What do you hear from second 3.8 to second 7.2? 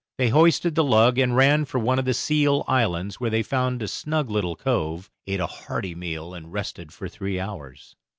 a snug little cove, ate a hearty meal, and rested for